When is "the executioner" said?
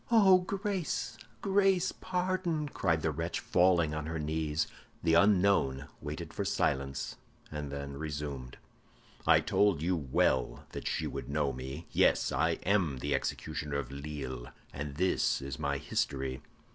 12.97-13.77